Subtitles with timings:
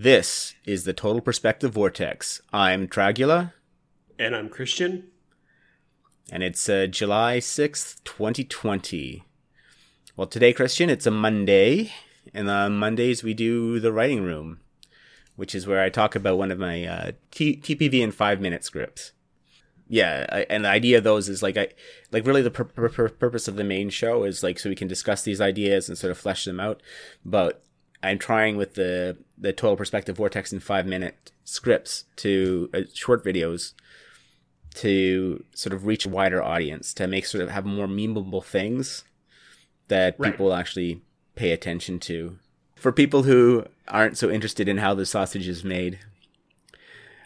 [0.00, 2.40] This is the Total Perspective Vortex.
[2.52, 3.52] I'm Dragula.
[4.16, 5.08] And I'm Christian.
[6.30, 9.24] And it's uh, July 6th, 2020.
[10.14, 11.92] Well, today, Christian, it's a Monday.
[12.32, 14.60] And on Mondays, we do the writing room,
[15.34, 18.62] which is where I talk about one of my uh, T- TPV in five minute
[18.62, 19.10] scripts.
[19.88, 21.70] Yeah, I, and the idea of those is like I
[22.12, 24.86] like really the pur- pur- purpose of the main show is like so we can
[24.86, 26.82] discuss these ideas and sort of flesh them out.
[27.24, 27.64] But
[28.02, 33.24] I'm trying with the the total perspective vortex in five minute scripts to uh, short
[33.24, 33.72] videos
[34.74, 39.04] to sort of reach a wider audience to make sort of have more memeable things
[39.88, 40.32] that right.
[40.32, 41.02] people actually
[41.34, 42.38] pay attention to.
[42.76, 45.98] For people who aren't so interested in how the sausage is made,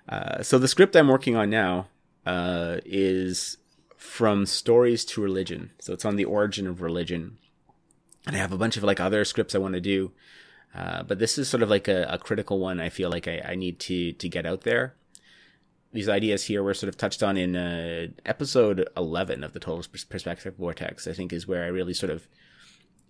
[0.09, 1.89] uh, so the script I'm working on now
[2.25, 3.59] uh, is
[3.97, 5.73] from stories to religion.
[5.79, 7.37] So it's on the origin of religion,
[8.27, 10.13] and I have a bunch of like other scripts I want to do
[10.75, 12.81] uh, but this is sort of like a, a critical one.
[12.81, 14.95] I feel like I, I, need to to get out there.
[15.93, 19.85] These ideas here were sort of touched on in uh, episode eleven of the Total
[20.09, 21.07] Perspective Vortex.
[21.07, 22.27] I think is where I really sort of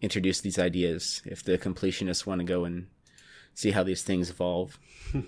[0.00, 1.22] introduced these ideas.
[1.24, 2.88] If the completionists want to go and
[3.54, 4.78] see how these things evolve.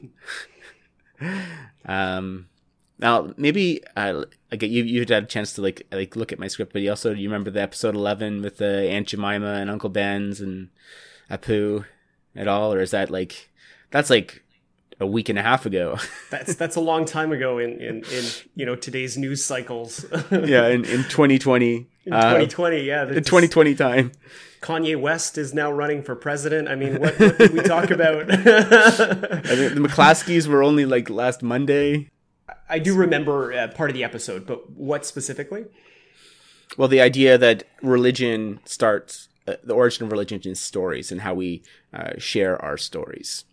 [1.86, 2.48] um,
[2.98, 6.48] now maybe uh, like you you had a chance to like like look at my
[6.48, 9.70] script, but you also you remember the episode eleven with the uh, Aunt Jemima and
[9.70, 10.70] Uncle Ben's and
[11.30, 11.84] Apu
[12.36, 13.50] at all, or is that like
[13.90, 14.42] that's like
[15.00, 15.98] a week and a half ago?
[16.30, 20.04] that's that's a long time ago in in, in you know today's news cycles.
[20.30, 21.86] yeah, in, in 2020.
[22.06, 24.12] In 2020, uh, yeah, the 2020 time.
[24.60, 26.68] Kanye West is now running for president.
[26.68, 28.26] I mean, what, what did we talk about?
[28.28, 32.08] the McCloskeys were only like last Monday.
[32.68, 35.66] I do remember uh, part of the episode, but what specifically?
[36.78, 41.34] Well, the idea that religion starts uh, the origin of religion in stories and how
[41.34, 43.44] we uh, share our stories.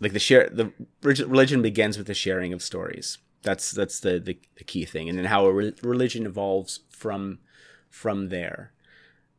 [0.00, 3.18] Like the share, the religion begins with the sharing of stories.
[3.42, 7.38] That's that's the the, the key thing, and then how a re- religion evolves from
[7.88, 8.72] from there.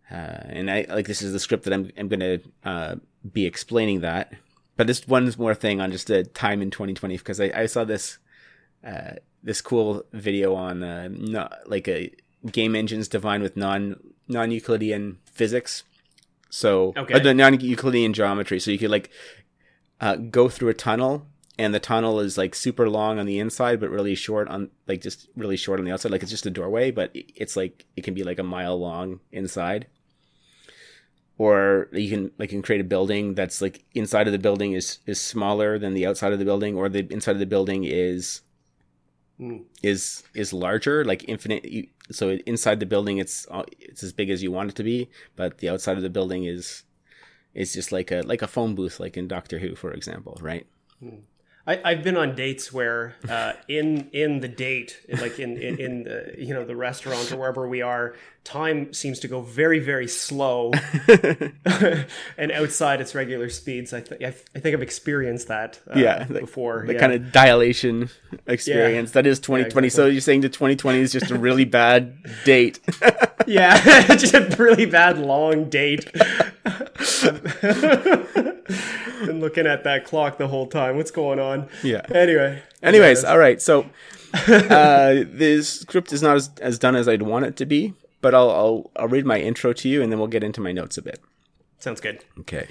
[0.10, 2.96] Uh, and I like this is the script that I'm I'm going to uh,
[3.32, 4.34] be explaining that.
[4.78, 7.84] But this one more thing on just a time in 2020 because I, I saw
[7.84, 8.20] this
[8.86, 9.14] uh,
[9.44, 12.12] this cool video on uh, not like a
[12.52, 13.96] game engines defined with non
[14.28, 15.84] non Euclidean physics.
[16.50, 17.14] So okay.
[17.16, 18.60] uh, non Euclidean geometry.
[18.60, 19.10] So you could like
[20.00, 21.28] uh, go through a tunnel,
[21.58, 25.02] and the tunnel is like super long on the inside, but really short on like
[25.02, 26.12] just really short on the outside.
[26.12, 29.20] Like it's just a doorway, but it's like it can be like a mile long
[29.32, 29.88] inside.
[31.40, 34.74] Or you can like you can create a building that's like inside of the building
[34.74, 37.84] is is smaller than the outside of the building, or the inside of the building
[37.84, 38.42] is
[39.84, 41.90] is is larger, like infinite.
[42.12, 45.10] So inside the building, it's uh, it's as big as you want it to be,
[45.36, 46.84] but the outside of the building is
[47.54, 50.66] is just like a like a phone booth, like in Doctor Who, for example, right?
[51.04, 51.22] Mm.
[51.68, 56.04] I, have been on dates where uh, in in the date, like in in, in
[56.04, 60.08] the, you know the restaurant or wherever we are, time seems to go very very
[60.08, 60.72] slow,
[62.38, 63.92] and outside its regular speeds.
[63.94, 66.86] I, th- I, think I've experienced that uh, yeah before.
[66.88, 67.00] The yeah.
[67.00, 68.10] kind of dilation
[68.48, 69.14] experience yeah.
[69.22, 69.60] that is 2020.
[69.60, 69.90] Yeah, exactly.
[69.90, 72.80] So you're saying the 2020 is just a really bad date?
[73.46, 76.10] yeah, just a really bad long date.
[79.26, 80.98] Been looking at that clock the whole time.
[80.98, 81.70] What's going on?
[81.84, 82.06] Yeah.
[82.14, 82.62] Anyway.
[82.84, 83.62] Anyways, all right.
[83.62, 83.90] So
[84.34, 88.34] uh, this script is not as, as done as I'd want it to be, but
[88.34, 90.98] I'll, I'll I'll read my intro to you, and then we'll get into my notes
[90.98, 91.20] a bit.
[91.80, 92.24] Sounds good.
[92.40, 92.68] Okay.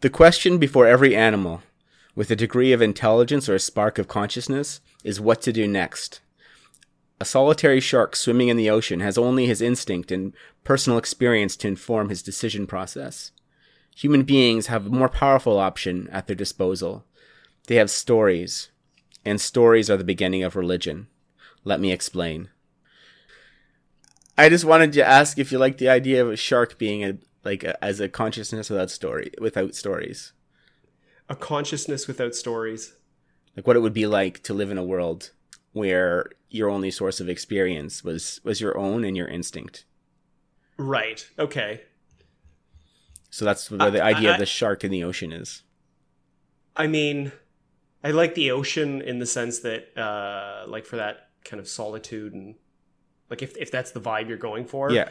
[0.00, 1.62] The question before every animal,
[2.14, 6.20] with a degree of intelligence or a spark of consciousness, is what to do next.
[7.18, 10.34] A solitary shark swimming in the ocean has only his instinct and
[10.64, 13.32] personal experience to inform his decision process.
[13.96, 17.06] Human beings have a more powerful option at their disposal.
[17.66, 18.68] They have stories,
[19.24, 21.06] and stories are the beginning of religion.
[21.64, 22.50] Let me explain.
[24.36, 27.16] I just wanted to ask if you like the idea of a shark being a
[27.42, 30.34] like a, as a consciousness without story without stories.
[31.30, 32.96] A consciousness without stories.
[33.56, 35.30] Like what it would be like to live in a world
[35.72, 39.86] where your only source of experience was was your own and your instinct.
[40.76, 41.26] Right.
[41.38, 41.80] Okay.
[43.30, 45.62] So that's where the idea I, of the shark in the ocean is.
[46.76, 47.32] I mean,
[48.02, 52.34] I like the ocean in the sense that, uh, like, for that kind of solitude
[52.34, 52.54] and,
[53.30, 55.08] like, if if that's the vibe you're going for, yeah.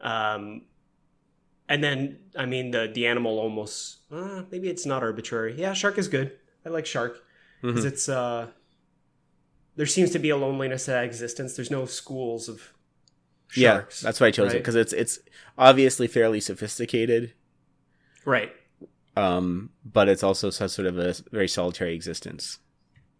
[0.00, 0.62] Um,
[1.68, 5.54] and then, I mean, the the animal almost uh, maybe it's not arbitrary.
[5.58, 6.32] Yeah, shark is good.
[6.64, 7.22] I like shark
[7.60, 7.88] because mm-hmm.
[7.88, 8.46] it's uh,
[9.76, 11.56] there seems to be a loneliness at existence.
[11.56, 12.72] There's no schools of
[13.48, 14.02] sharks.
[14.02, 14.56] Yeah, that's why I chose right?
[14.56, 15.18] it because it's it's
[15.56, 17.32] obviously fairly sophisticated
[18.28, 18.52] Right.
[19.16, 22.58] um, but it's also sort of a very solitary existence.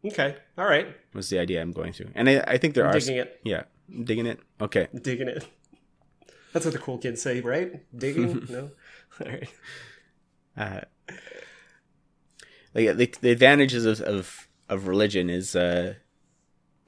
[0.05, 0.87] Okay, all right.
[1.15, 3.41] Was the idea I'm going through, and I, I think there I'm are digging it.
[3.43, 3.63] yeah
[4.05, 4.39] digging it.
[4.61, 5.47] Okay, Digging it.
[6.53, 7.83] That's what the cool kids say, right?
[7.97, 8.47] Digging?
[8.51, 8.71] no.
[9.21, 9.49] All right.
[10.57, 10.81] uh,
[12.75, 15.95] like the, the advantages of, of of religion is uh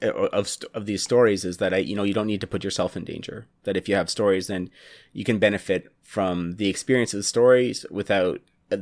[0.01, 2.97] of of these stories is that I you know you don't need to put yourself
[2.97, 3.47] in danger.
[3.63, 4.69] That if you have stories, then
[5.13, 8.41] you can benefit from the experience of the stories without.
[8.71, 8.77] Uh,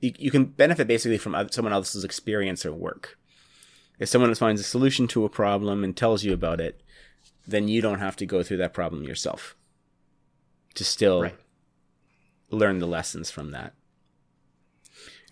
[0.00, 3.18] you, you can benefit basically from someone else's experience or work.
[3.98, 6.80] If someone finds a solution to a problem and tells you about it,
[7.46, 9.56] then you don't have to go through that problem yourself.
[10.74, 11.36] To still Right.
[12.50, 13.74] learn the lessons from that.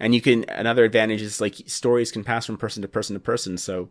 [0.01, 3.21] And you can another advantage is like stories can pass from person to person to
[3.21, 3.89] person, so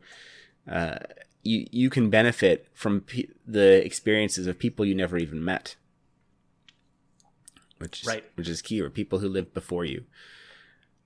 [0.69, 0.97] uh,
[1.43, 5.75] you you can benefit from pe- the experiences of people you never even met,
[7.77, 8.23] which is, Right.
[8.35, 10.03] which is key, or people who lived before you.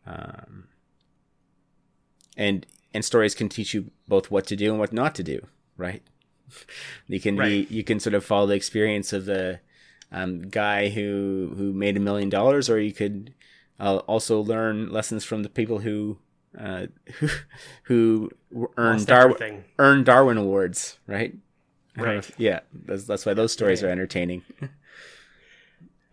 [0.05, 0.67] Um,
[2.37, 5.45] and and stories can teach you both what to do and what not to do,
[5.77, 6.01] right?
[7.07, 7.69] You can Right.
[7.69, 9.59] be, you can sort of follow the experience of the
[10.11, 13.33] um, guy who who made a million dollars, or you could
[13.79, 16.17] uh, also learn lessons from the people who
[16.57, 16.87] uh,
[17.19, 17.27] who
[17.83, 18.31] who
[18.77, 21.33] earned Darwin earned Darwin awards, right?
[21.95, 22.17] I don't know Right.
[22.19, 24.43] if- yeah, that's that's why those stories are entertaining.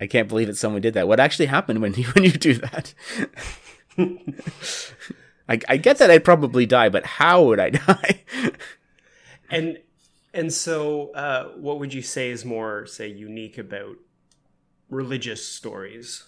[0.01, 1.09] I can't believe that someone did that.
[1.09, 2.95] What actually happened when you when you do that?
[5.49, 8.23] I, I get that I'd probably die, but how would I die?
[9.51, 9.79] And
[10.35, 13.97] and so, uh, what would you say is more, say, unique about
[14.91, 16.25] religious stories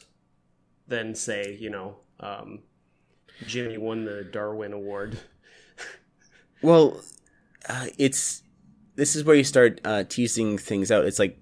[0.89, 2.61] than, say, you know, um,
[3.47, 5.19] Jimmy won the Darwin Award?
[6.63, 7.01] Well,
[7.69, 8.43] uh, it's
[8.97, 11.07] this is where you start uh, teasing things out.
[11.07, 11.39] It's like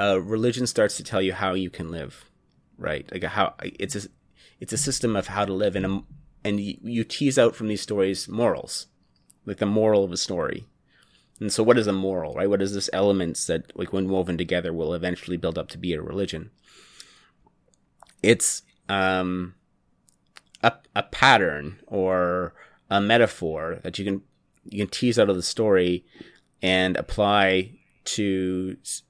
[0.00, 2.24] uh, religion starts to tell you how you can live,
[2.78, 3.06] right?
[3.12, 4.08] Like how it's a
[4.60, 6.02] it's a system of how to live, and a,
[6.44, 8.86] and you, you tease out from these stories morals,
[9.44, 10.66] like the moral of a story.
[11.40, 12.48] And so, what is a moral, right?
[12.48, 15.92] What is this elements that, like, when woven together, will eventually build up to be
[15.92, 16.50] a religion?
[18.22, 19.54] It's um,
[20.62, 22.54] a a pattern or
[22.90, 24.22] a metaphor that you can
[24.68, 26.04] you can tease out of the story
[26.62, 27.72] and apply
[28.04, 29.02] to s-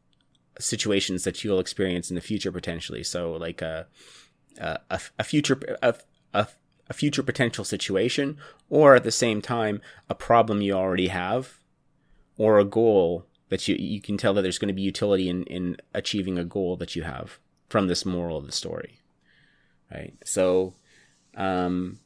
[0.58, 3.02] situations that you'll experience in the future potentially.
[3.02, 3.84] So, like uh,
[4.60, 5.94] uh, a a, a, a future a,
[6.32, 6.46] a,
[6.88, 8.38] a future potential situation,
[8.70, 11.58] or at the same time a problem you already have,
[12.36, 15.44] or a goal that you you can tell that there's going to be utility in
[15.44, 17.38] in achieving a goal that you have
[17.68, 19.00] from this moral of the story,
[19.90, 20.14] right?
[20.24, 20.74] So,
[21.36, 21.98] um,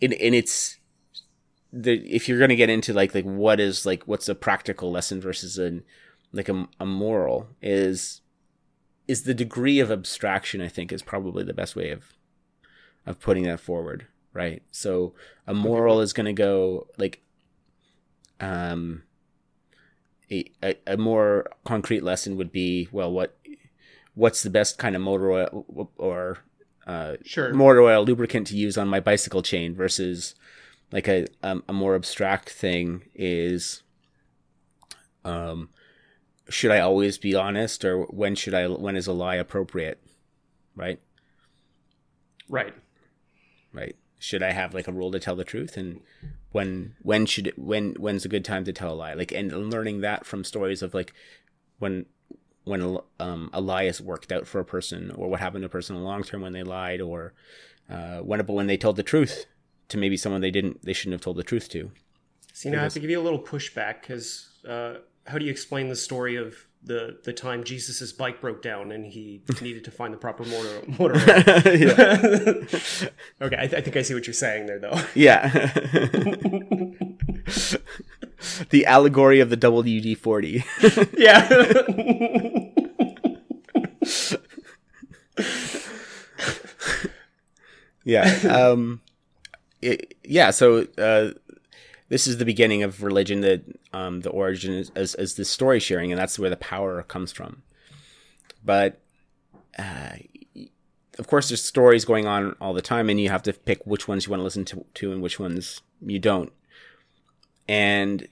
[0.00, 0.78] and it's
[1.72, 4.90] the if you're going to get into like like what is like what's a practical
[4.90, 5.82] lesson versus an
[6.32, 8.20] like a, a moral is
[9.08, 12.14] is the degree of abstraction i think is probably the best way of
[13.04, 14.06] of putting that forward
[14.36, 14.62] right?
[14.70, 15.14] So
[15.46, 17.22] a moral is going to go like
[18.38, 19.02] um
[20.30, 23.38] a, a, a more concrete lesson would be well what
[24.14, 26.38] what's the best kind of motor oil or
[26.86, 27.52] uh, Sure.
[27.52, 30.34] motor oil lubricant to use on my bicycle chain versus
[30.92, 33.82] like a um, a more abstract thing is
[35.24, 35.68] um
[36.48, 40.00] should I always be honest or when should I when is a lie appropriate
[40.76, 41.00] right
[42.48, 42.72] Right.
[43.72, 46.00] right should I have like a rule to tell the truth and
[46.52, 49.70] when when should it when when's a good time to tell a lie like and
[49.70, 51.12] learning that from stories of like
[51.80, 52.06] when
[52.66, 55.66] when a, um, a lie is worked out for a person or what happened to
[55.66, 57.32] a person in the long term when they lied or
[57.88, 59.46] uh, when when they told the truth
[59.88, 61.92] to maybe someone they didn't they shouldn't have told the truth to.
[62.52, 64.94] See, now I have to give you a little pushback because uh,
[65.26, 69.06] how do you explain the story of the the time Jesus' bike broke down and
[69.06, 71.14] he needed to find the proper motor motor
[73.42, 75.00] okay, I, th- I think I see what you're saying there, though.
[75.14, 75.70] yeah
[78.70, 80.64] the allegory of the WD-40
[81.18, 81.48] yeah.
[88.04, 89.00] yeah um
[89.82, 91.30] it, yeah so uh
[92.08, 93.62] this is the beginning of religion that
[93.92, 97.32] um the origin is as, as the story sharing and that's where the power comes
[97.32, 97.62] from.
[98.64, 99.00] But
[99.78, 100.16] uh
[101.18, 104.06] of course there's stories going on all the time and you have to pick which
[104.06, 106.52] ones you want to listen to, to and which ones you don't
[107.68, 108.28] and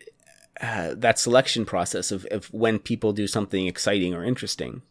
[0.60, 4.82] uh, that selection process of, of when people do something exciting or interesting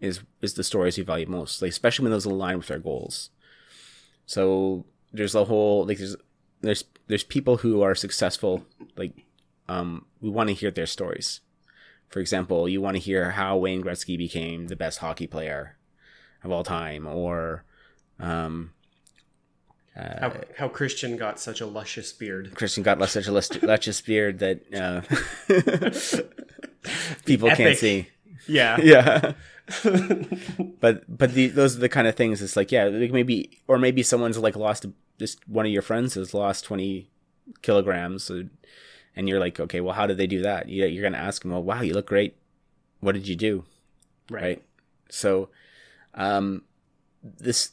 [0.00, 3.30] is is the stories we value most like especially when those align with our goals.
[4.26, 6.16] So there's a whole like there's
[6.60, 8.66] there's there's people who are successful
[8.96, 9.24] like
[9.68, 11.40] um we want to hear their stories.
[12.08, 15.76] For example you want to hear how wayne gretzky became the best hockey player
[16.42, 17.64] of all time or
[18.18, 18.72] um
[19.94, 22.54] Uh, how, how Christian got such a luscious beard.
[22.54, 23.32] Christian got such a
[23.62, 25.02] luscious beard that uh,
[27.26, 28.08] people can't see.
[28.46, 28.78] Yeah.
[28.82, 29.32] Yeah.
[30.80, 32.42] but but the, those are the kind of things.
[32.42, 34.86] It's like yeah, like maybe or maybe someone's like lost
[35.18, 37.10] just one of your friends has lost twenty
[37.62, 40.68] kilograms, and you're like, okay, well, how did they do that?
[40.68, 42.36] You, you're gonna ask them, well, wow, you look great.
[43.00, 43.64] What did you do?
[44.30, 44.42] Right.
[44.42, 44.62] right?
[45.10, 45.50] So,
[46.14, 46.62] um,
[47.22, 47.70] this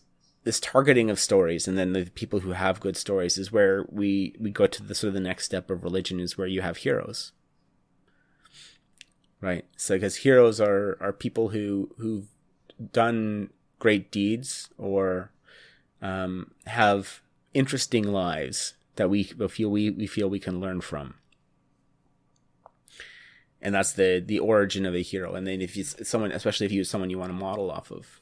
[0.49, 4.35] this targeting of stories, and then the people who have good stories is where we
[4.39, 6.77] we go to the sort of the next step of religion is where you have
[6.77, 7.33] heroes,
[9.41, 9.63] right?
[9.77, 12.25] So, because heroes are are people who who've
[12.91, 15.29] done great deeds or
[16.01, 17.21] um, have
[17.53, 21.13] interesting lives that we feel we, we feel we can learn from.
[23.61, 25.35] And that's the the origin of a hero.
[25.35, 28.19] And then if you someone especially if you someone you want to model off of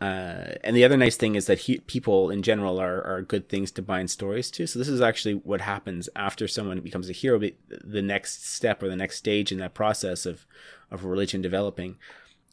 [0.00, 3.48] uh, and the other nice thing is that he, people in general are, are good
[3.48, 4.66] things to bind stories to.
[4.66, 7.40] So this is actually what happens after someone becomes a hero.
[7.68, 10.46] The next step or the next stage in that process of
[10.90, 11.96] of religion developing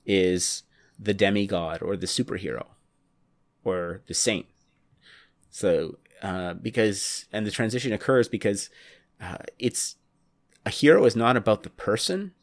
[0.06, 0.64] is
[1.00, 2.66] the demigod or the superhero
[3.64, 4.48] or the saint.
[5.52, 8.70] So uh, because and the transition occurs because
[9.22, 9.98] uh, it's
[10.66, 12.34] a hero is not about the person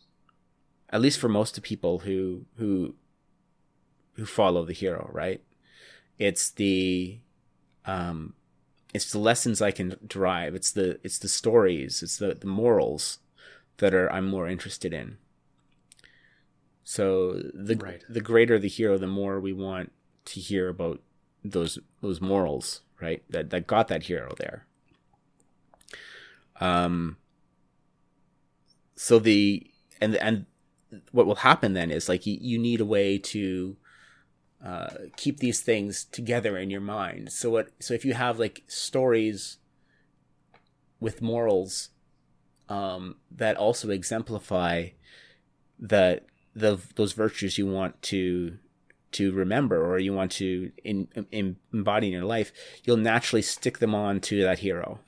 [0.90, 2.94] at least for most of people who who
[4.14, 5.42] who follow the hero right?
[6.18, 7.18] It's the
[7.86, 8.34] um
[8.94, 10.54] it's the lessons i can derive.
[10.54, 12.02] It's the it's the stories.
[12.02, 13.18] It's the the morals
[13.78, 15.18] that are i'm more interested in.
[16.84, 18.02] So the Right.
[18.08, 19.92] the greater the hero the more we want
[20.26, 21.00] to hear about
[21.44, 23.24] those those morals right?
[23.30, 24.66] That that got that hero there.
[26.60, 27.16] Um
[28.94, 29.66] so the
[30.00, 30.46] and and
[31.10, 33.76] what will happen then is like you, you need a way to
[34.64, 37.32] uh, keep these things together in your mind.
[37.32, 37.70] So what?
[37.80, 39.58] So if you have like stories
[41.00, 41.90] with morals
[42.68, 44.88] um, that also exemplify
[45.78, 48.58] that the those virtues you want to
[49.12, 52.52] to remember or you want to in, in, embody in your life,
[52.84, 55.00] you'll naturally stick them on to that hero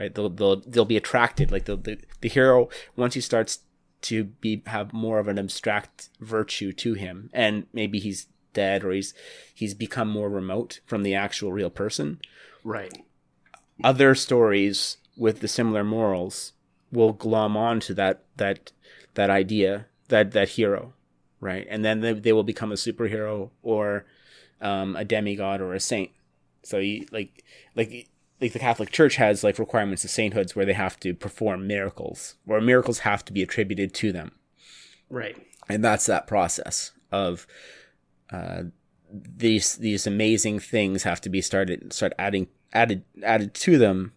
[0.00, 0.14] right?
[0.14, 1.52] They'll they'll they'll be attracted.
[1.52, 3.60] Like the the, the hero once he starts
[4.02, 8.92] to be have more of an abstract virtue to him, and maybe he's dead or
[8.92, 9.14] he's
[9.54, 12.20] he's become more remote from the actual real person.
[12.64, 12.92] Right.
[13.82, 16.52] Other stories with the similar morals
[16.92, 18.72] will glom on to that that
[19.14, 20.92] that idea that that hero,
[21.40, 21.66] right?
[21.70, 24.04] And then they, they will become a superhero or
[24.60, 26.10] um, a demigod or a saint.
[26.62, 28.08] So you like like
[28.40, 32.34] like the Catholic Church has like requirements of sainthoods where they have to perform miracles,
[32.46, 34.32] or miracles have to be attributed to them,
[35.08, 35.36] Right.
[35.68, 37.46] and that's that process of
[38.32, 38.62] uh,
[39.12, 44.12] these these amazing things have to be started start adding added added to them,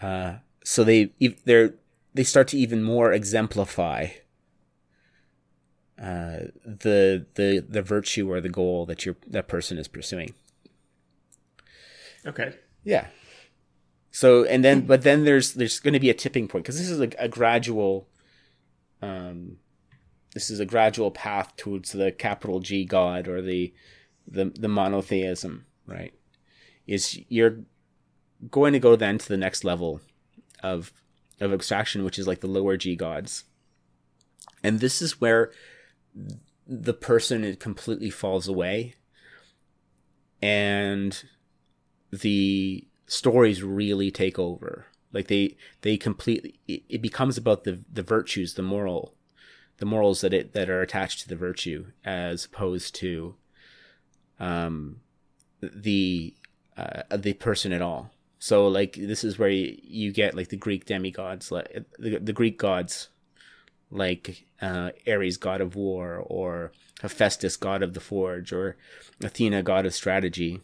[0.00, 1.70] uh, so they they
[2.14, 4.08] they start to even more exemplify
[6.00, 10.34] uh, the the the virtue or the goal that your that person is pursuing.
[12.26, 12.54] Okay.
[12.84, 13.06] Yeah.
[14.10, 16.90] So and then but then there's there's going to be a tipping point because this
[16.90, 18.08] is a, a gradual
[19.00, 19.58] um
[20.34, 23.72] this is a gradual path towards the capital G God or the
[24.26, 26.14] the the monotheism, right?
[26.86, 27.60] Is you're
[28.50, 30.00] going to go then to the next level
[30.62, 30.92] of
[31.40, 33.44] of abstraction which is like the lower G gods.
[34.62, 35.50] And this is where
[36.66, 38.94] the person it completely falls away
[40.40, 41.24] and
[42.10, 48.02] the stories really take over like they they completely it, it becomes about the the
[48.02, 49.14] virtues the moral
[49.82, 53.34] the morals that it that are attached to the virtue as opposed to
[54.38, 55.00] um
[55.60, 56.34] the
[56.76, 60.86] uh, the person at all so like this is where you, get like the greek
[60.86, 63.08] demigods like the, the greek gods
[63.92, 66.72] like uh, Ares, god of war, or
[67.02, 68.76] Hephaestus, god of the forge, or
[69.22, 70.60] Athena, god of strategy.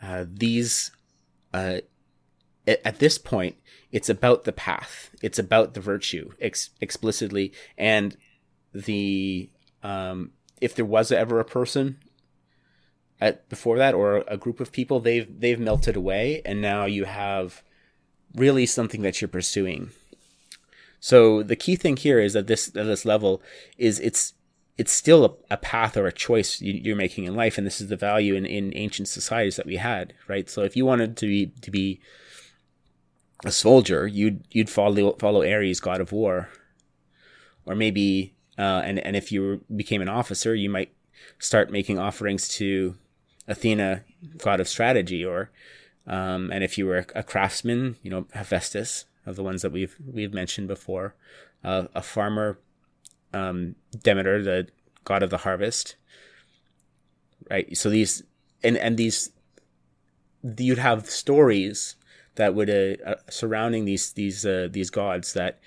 [0.00, 0.92] Uh, these,
[1.52, 1.78] uh,
[2.68, 3.56] at, this point,
[3.90, 5.10] it's about the path.
[5.22, 8.16] It's about the virtue ex- explicitly, and
[8.74, 9.50] the
[9.82, 11.98] um, if there was ever a person
[13.20, 17.04] at before that or a group of people, they've they've melted away, and now you
[17.04, 17.62] have
[18.34, 19.90] really something that you're pursuing.
[21.00, 23.42] So the key thing here is that this at this level
[23.76, 24.34] is it's
[24.76, 27.80] it's still a, a path or a choice you, you're making in life, and this
[27.80, 30.48] is the value in, in ancient societies that we had, right?
[30.48, 32.00] So if you wanted to be to be
[33.44, 36.48] a soldier, you'd you'd follow follow Ares, god of war,
[37.66, 40.92] or maybe uh, and and if you became an officer, you might
[41.38, 42.96] start making offerings to
[43.46, 44.02] Athena,
[44.38, 45.50] god of strategy, or
[46.06, 49.96] um, and if you were a craftsman, you know Hephaestus, of the ones that we've
[50.04, 51.14] we've mentioned before,
[51.62, 52.58] uh, a farmer,
[53.32, 54.68] um, Demeter, the
[55.04, 55.96] god of the harvest.
[57.48, 57.76] Right.
[57.76, 58.24] So these
[58.64, 59.30] and and these
[60.56, 61.96] you'd have stories
[62.38, 65.58] that would uh, uh, surrounding these these uh, these gods that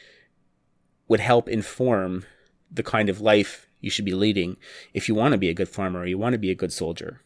[1.09, 2.25] would help inform
[2.71, 4.55] the kind of life you should be leading
[4.93, 6.71] if you want to be a good farmer or you want to be a good
[6.71, 7.21] soldier.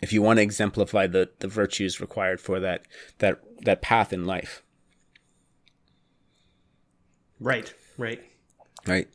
[0.00, 2.86] If you want to exemplify the, the virtues required for that
[3.18, 4.62] that that path in life.
[7.40, 8.22] Right right.
[8.86, 9.08] Right.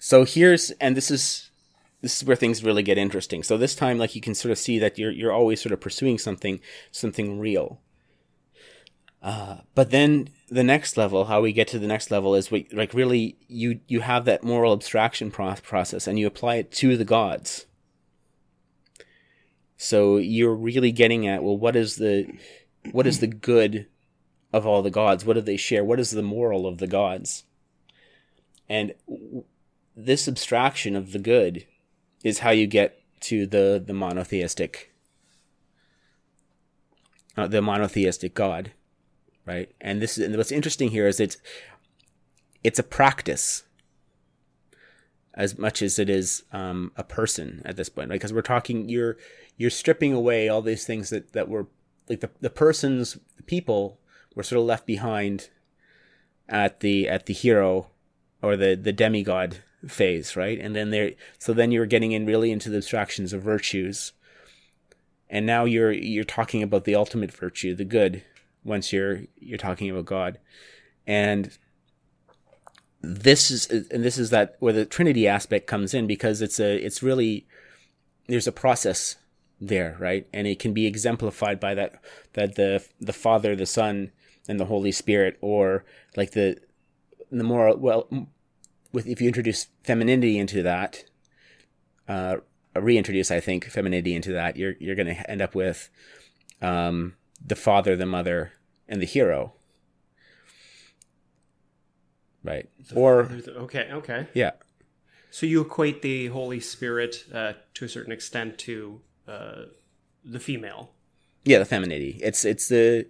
[0.00, 1.50] So here's and this is
[2.02, 3.44] this is where things really get interesting.
[3.44, 5.80] So this time like you can sort of see that you're you're always sort of
[5.80, 6.58] pursuing something
[6.90, 7.80] something real
[9.22, 12.68] uh, but then the next level, how we get to the next level is we,
[12.72, 16.96] like really you you have that moral abstraction pro- process and you apply it to
[16.96, 17.66] the gods.
[19.76, 22.32] So you're really getting at well, what is the
[22.92, 23.86] what is the good
[24.52, 25.24] of all the gods?
[25.24, 25.84] What do they share?
[25.84, 27.44] What is the moral of the gods?
[28.68, 28.94] And
[29.96, 31.66] this abstraction of the good
[32.22, 34.94] is how you get to the the monotheistic
[37.36, 38.72] uh, the monotheistic God
[39.48, 39.74] right?
[39.80, 41.38] And this is and what's interesting here is it's
[42.62, 43.64] it's a practice
[45.34, 48.16] as much as it is um, a person at this point, right?
[48.16, 49.16] Because we're talking, you're
[49.56, 51.66] you're stripping away all these things that that were
[52.08, 53.98] like the the persons, the people
[54.34, 55.48] were sort of left behind
[56.48, 57.88] at the at the hero
[58.42, 60.58] or the the demigod phase, right?
[60.58, 64.12] And then there, so then you're getting in really into the abstractions of virtues,
[65.30, 68.24] and now you're you're talking about the ultimate virtue, the good,
[68.68, 70.38] once you're you're talking about God,
[71.06, 71.56] and
[73.00, 76.76] this is and this is that where the Trinity aspect comes in because it's a
[76.76, 77.46] it's really
[78.26, 79.16] there's a process
[79.60, 80.26] there, right?
[80.32, 82.00] And it can be exemplified by that
[82.34, 84.12] that the the Father, the Son,
[84.48, 85.84] and the Holy Spirit, or
[86.16, 86.58] like the
[87.30, 88.08] the more well
[88.92, 91.04] with if you introduce femininity into that,
[92.08, 92.36] uh,
[92.74, 95.90] reintroduce I think femininity into that, you're you're going to end up with
[96.60, 98.52] um, the father, the mother,
[98.88, 99.52] and the hero.
[102.42, 102.68] Right.
[102.88, 104.28] The or okay, okay.
[104.32, 104.52] Yeah.
[105.30, 109.62] So you equate the Holy Spirit uh, to a certain extent to uh,
[110.24, 110.92] the female.
[111.44, 112.18] Yeah, the femininity.
[112.22, 113.06] It's it's the.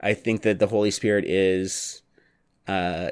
[0.00, 2.00] I think that the Holy Spirit is,
[2.66, 3.10] uh,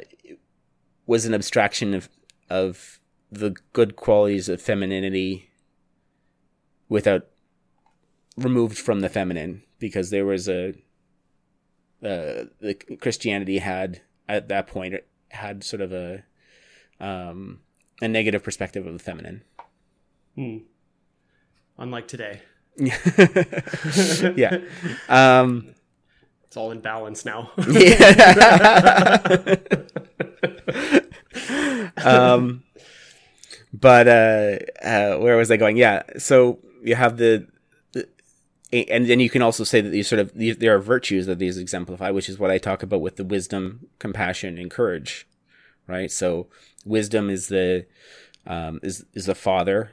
[1.07, 2.09] was an abstraction of
[2.49, 5.51] of the good qualities of femininity,
[6.89, 7.27] without
[8.37, 10.75] removed from the feminine because there was a
[12.03, 14.95] uh, the Christianity had at that point
[15.31, 16.25] had sort of a
[17.01, 17.61] um,
[18.01, 19.43] a negative perspective of the feminine.
[20.35, 20.59] Hmm.
[21.79, 22.43] Unlike today.
[24.37, 24.59] yeah.
[25.09, 25.75] Um,
[26.45, 27.51] it's all in balance now.
[27.69, 29.57] yeah.
[32.05, 32.63] um,
[33.73, 35.77] but uh, uh, where was I going?
[35.77, 36.03] Yeah.
[36.19, 37.47] So you have the
[38.73, 41.39] and then you can also say that these sort of these, there are virtues that
[41.39, 45.27] these exemplify, which is what I talk about with the wisdom, compassion, and courage,
[45.87, 46.11] right?
[46.11, 46.49] So
[46.85, 47.87] wisdom is the
[48.47, 49.93] um, is is the father.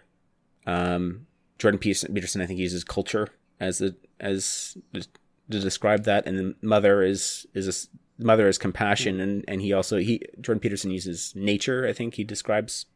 [0.66, 6.56] Um, Jordan Peterson, I think, uses culture as the as to describe that, and the
[6.62, 11.34] mother is is a mother is compassion, and and he also he Jordan Peterson uses
[11.36, 11.88] nature.
[11.88, 12.88] I think he describes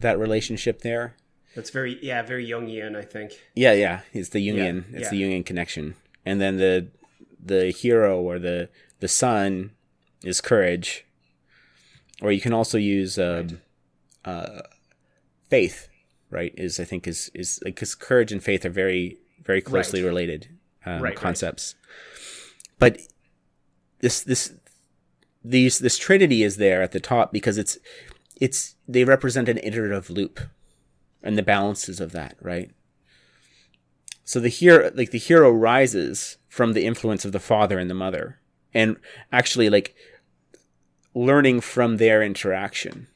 [0.00, 1.16] that relationship there.
[1.54, 3.32] That's very yeah, very Jungian, I think.
[3.54, 4.00] Yeah, yeah.
[4.12, 4.84] It's the Jungian.
[4.90, 5.10] Yeah, it's yeah.
[5.10, 5.94] the Jungian connection.
[6.24, 6.88] And then the
[7.44, 8.68] the hero or the
[9.00, 9.72] the son
[10.22, 11.04] is courage.
[12.22, 13.60] Or you can also use um,
[14.24, 14.32] right.
[14.32, 14.62] uh,
[15.50, 15.88] faith,
[16.30, 16.54] right?
[16.56, 20.08] Is I think is is because courage and faith are very very closely right.
[20.08, 20.48] related
[20.86, 21.74] um, right, concepts.
[22.78, 23.00] But
[24.00, 24.54] this this
[25.44, 27.78] these this trinity is there at the top because it's
[28.40, 30.40] it's they represent an iterative loop
[31.22, 32.70] and the balances of that, right?
[34.24, 37.94] So the hero, like the hero rises from the influence of the father and the
[37.94, 38.38] mother
[38.72, 38.96] and
[39.30, 39.94] actually like
[41.14, 43.08] learning from their interaction,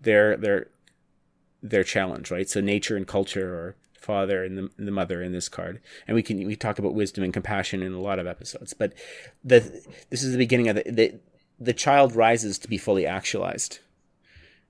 [0.00, 0.68] their, their,
[1.62, 2.48] their challenge, right?
[2.48, 5.80] So nature and culture or father and the, the mother in this card.
[6.06, 8.92] And we can, we talk about wisdom and compassion in a lot of episodes, but
[9.42, 9.60] the,
[10.10, 11.14] this is the beginning of the, the,
[11.58, 13.78] the child rises to be fully actualized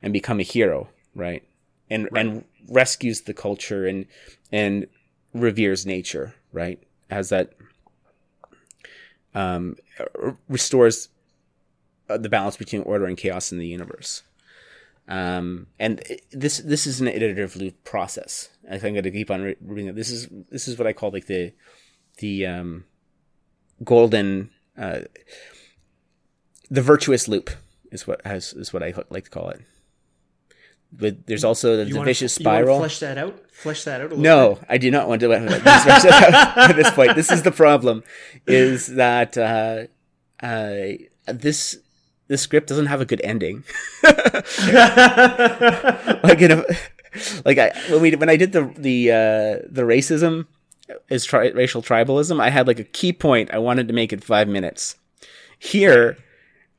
[0.02, 1.42] and become a hero, right?
[1.90, 2.26] And, right.
[2.26, 4.06] and rescues the culture and
[4.50, 4.86] and
[5.34, 6.82] reveres nature, right?
[7.10, 7.52] As that
[9.34, 9.76] um,
[10.48, 11.08] restores
[12.08, 14.22] uh, the balance between order and chaos in the universe.
[15.08, 18.48] Um, and this this is an iterative loop process.
[18.66, 19.96] I think I'm going to keep on re- reading it.
[19.96, 21.52] This is this is what I call like the
[22.18, 22.84] the um,
[23.82, 25.00] golden uh,
[26.70, 27.50] the virtuous loop
[27.90, 29.60] is what has is what I like to call it.
[30.96, 32.78] But there's also the, the wanna- vicious spiral.
[32.78, 33.40] flesh that out.
[33.52, 34.64] Flesh that out a little No, bit.
[34.68, 37.14] I do not want to at this point.
[37.16, 38.02] This is the problem:
[38.46, 39.86] is that uh,
[40.44, 40.76] uh,
[41.26, 41.78] this
[42.28, 43.64] this script doesn't have a good ending.
[44.02, 44.44] like
[46.40, 46.64] in a,
[47.44, 50.46] like I when we when I did the the uh, the racism
[51.08, 53.50] is tri- racial tribalism, I had like a key point.
[53.52, 54.96] I wanted to make it five minutes.
[55.58, 56.18] Here,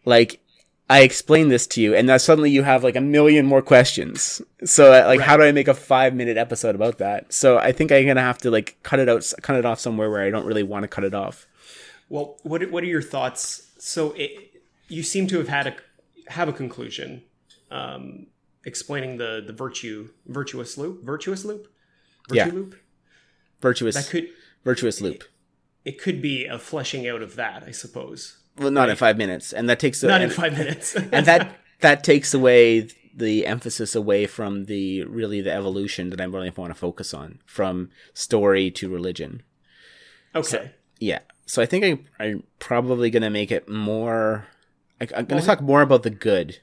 [0.06, 0.40] like
[0.90, 4.40] I explain this to you, and now suddenly you have like a million more questions.
[4.66, 7.34] So, uh, like, how do I make a five minute episode about that?
[7.34, 10.10] So, I think I'm gonna have to like cut it out, cut it off somewhere
[10.12, 11.48] where I don't really want to cut it off.
[12.10, 13.72] Well, what what are your thoughts?
[13.80, 14.32] So it,
[14.88, 15.76] you seem to have had a
[16.32, 17.24] have a conclusion,
[17.72, 18.28] um,
[18.64, 21.68] explaining the the virtue virtuous loop, virtuous loop,
[22.30, 22.54] virtue Yeah.
[22.54, 22.76] loop.
[23.62, 24.28] Virtuous, That could
[24.64, 25.24] virtuous loop.
[25.84, 28.38] it could be a fleshing out of that, I suppose.
[28.58, 30.96] Well, not in five minutes, and that takes Not in five minutes.
[31.12, 36.26] and that that takes away the emphasis away from the really the evolution that I
[36.26, 39.44] really want to focus on from story to religion.
[40.34, 40.72] okay.
[41.00, 41.20] Yeah.
[41.46, 41.86] So I think
[42.20, 44.48] I, I'm probably going to make it more.
[45.00, 46.60] I, I'm going to talk more about the good,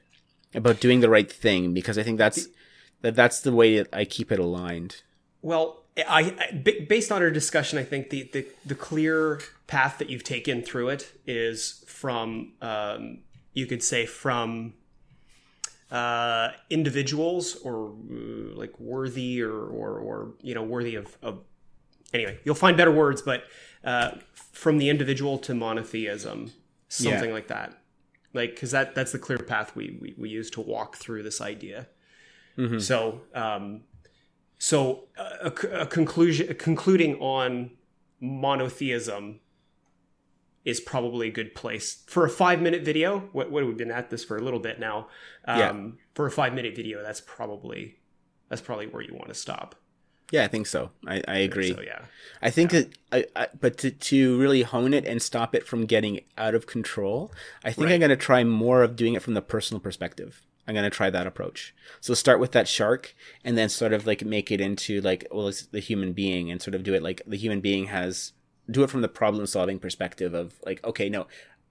[0.53, 2.47] about doing the right thing, because I think that's
[3.01, 5.03] that that's the way that I keep it aligned.
[5.41, 10.09] Well, I, I based on our discussion, I think the, the the clear path that
[10.09, 13.19] you've taken through it is from um,
[13.53, 14.73] you could say from
[15.91, 21.39] uh, individuals or uh, like worthy or, or or you know worthy of, of
[22.13, 23.43] anyway you'll find better words but
[23.83, 24.11] uh,
[24.51, 26.51] from the individual to monotheism
[26.87, 27.33] something Yeah.
[27.33, 27.77] like that.
[28.33, 31.39] Like because that that's the clear path we, we we use to walk through this
[31.41, 31.87] idea.
[32.79, 33.81] So um
[34.59, 37.71] so a, a- a conclusion concluding on
[38.21, 39.39] monotheism
[40.65, 43.19] is probably a good place for a five minute video.
[43.31, 45.07] What, what we've been at this for a little bit now.
[45.45, 46.01] Um, Yeah.
[46.13, 47.99] For a five minute video, that's probably
[48.49, 49.75] that's probably where you want to stop.
[50.31, 50.89] Yeah, I think so.
[51.05, 51.73] I, I agree.
[51.73, 52.05] So yeah,
[52.41, 55.85] I think that, I, I, but to, to really hone it and stop it from
[55.85, 57.31] getting out of control,
[57.63, 60.41] I think I'm going to try more of doing it from the personal perspective.
[60.67, 61.75] I'm going to try that approach.
[61.99, 65.49] So start with that shark and then sort of like make it into like, well,
[65.49, 68.31] it's the human being and sort of do it like the human being has,
[68.69, 71.27] do it from the problem solving perspective of like, okay, no,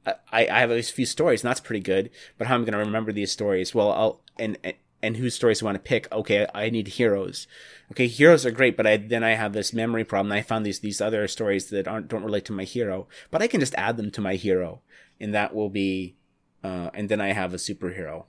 [0.07, 0.14] I,
[0.48, 2.78] I have a few stories and that's pretty good, but how am I going to
[2.78, 3.74] remember these stories?
[3.74, 6.11] Well, I'll, and, and, and whose stories do I want to pick?
[6.12, 7.46] Okay, I need heroes.
[7.90, 10.33] Okay, heroes are great, but I, then I have this memory problem.
[10.33, 13.46] I found these, these other stories that aren't, don't relate to my hero, but I
[13.46, 14.81] can just add them to my hero
[15.20, 16.16] and that will be,
[16.64, 18.24] uh, and then I have a superhero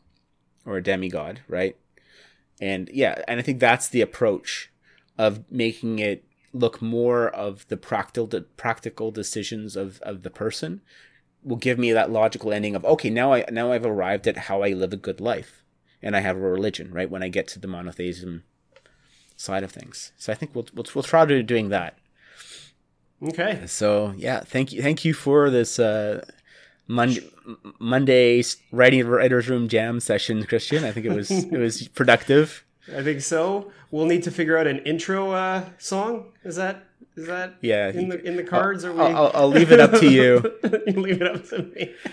[0.65, 1.75] or a demigod, right?
[2.61, 4.71] And yeah, and I think that's the approach
[5.17, 6.23] of making it
[6.53, 10.81] look more of the practical practical decisions of, of the person
[11.43, 14.61] will give me that logical ending of okay now I now I've arrived at how
[14.61, 15.63] I live a good life
[16.01, 18.43] and I have a religion right when I get to the monotheism
[19.35, 21.97] side of things so I think we'll we'll, we'll try to doing that
[23.21, 23.63] okay.
[23.65, 26.23] so yeah thank you thank you for this uh
[26.87, 27.29] Monday,
[27.79, 30.83] Monday writing writers room jam session, Christian.
[30.83, 32.65] I think it was it was productive.
[32.91, 33.71] I think so.
[33.91, 36.31] We'll need to figure out an intro uh, song.
[36.43, 38.83] Is that is that Yeah, in the in the cards?
[38.83, 38.99] Are we?
[38.99, 40.41] I'll, I'll, I'll leave it up to you.
[40.87, 41.93] you leave it up to me.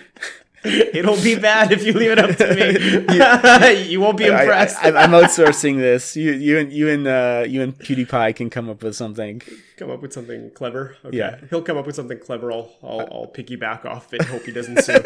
[0.63, 3.85] It'll be bad if you leave it up to me.
[3.89, 4.77] you won't be impressed.
[4.85, 6.17] I, I'm outsourcing this.
[6.17, 9.41] You, you and you and uh, you and PewDiePie can come up with something.
[9.79, 10.99] come up with something clever.
[11.03, 11.17] Okay.
[11.17, 11.41] Yeah.
[11.49, 12.53] he'll come up with something clever.
[12.53, 14.23] I'll I'll, I'll piggyback off it.
[14.27, 15.03] Hope he doesn't sue.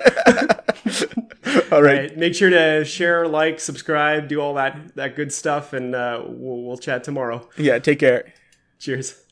[1.72, 2.00] All right.
[2.10, 6.22] Right, make sure to share, like, subscribe, do all that that good stuff, and uh,
[6.26, 7.48] we'll, we'll chat tomorrow.
[7.56, 7.78] Yeah.
[7.78, 8.32] Take care.
[8.78, 9.23] Cheers.